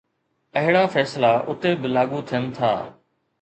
اهڙا 0.59 0.83
فيصلا 0.93 1.31
اتي 1.49 1.71
به 1.81 1.87
لاڳو 1.95 2.19
ٿين 2.29 2.43
ٿا 2.55 2.71